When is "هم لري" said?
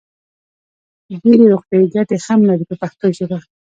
2.25-2.63